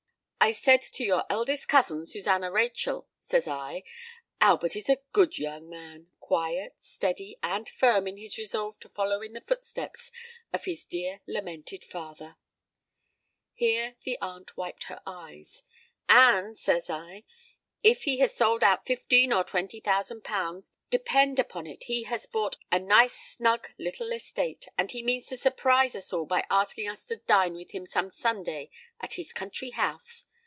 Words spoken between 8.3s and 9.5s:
resolve to follow in the